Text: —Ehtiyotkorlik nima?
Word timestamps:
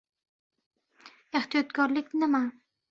—Ehtiyotkorlik 1.41 2.13
nima? 2.25 2.47